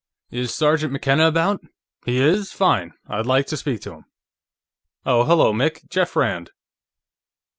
[0.31, 1.61] "Is Sergeant McKenna about?...
[2.07, 2.51] He is?
[2.51, 4.05] Fine; I'd like to speak to him....
[5.05, 6.49] Oh, hello, Mick; Jeff Rand."